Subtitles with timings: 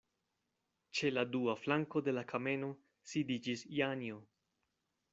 [0.99, 2.73] Ĉe la dua flanko de la kameno
[3.13, 4.21] sidiĝis Janjo.